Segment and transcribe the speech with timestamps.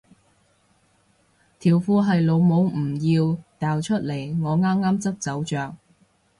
[1.59, 5.77] 條褲係老母唔要掉出嚟我啱啱執走着